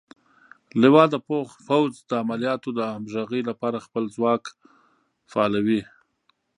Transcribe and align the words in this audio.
لوا 0.81 1.03
د 1.13 1.15
پوځ 1.67 1.91
د 2.09 2.11
عملیاتو 2.23 2.69
د 2.73 2.79
همغږۍ 2.93 3.41
لپاره 3.49 3.83
خپل 3.85 4.03
ځواک 4.15 4.43
فعالوي. 5.31 5.81